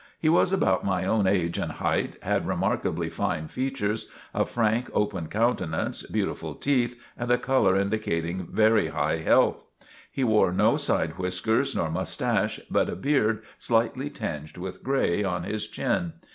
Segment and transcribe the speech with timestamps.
[0.19, 5.27] He was about my own age and height, had remarkably fine features, a frank, open
[5.27, 9.63] countenance, beautiful teeth and a color indicating very high health.
[10.11, 15.43] He wore no side whiskers nor moustache but a beard slightly tinged with gray, on
[15.43, 16.13] his chin.